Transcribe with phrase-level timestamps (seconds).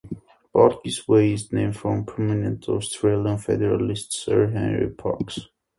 [0.51, 5.41] Parkes Way is named for prominent Australian federalist, Sir Henry Parkes.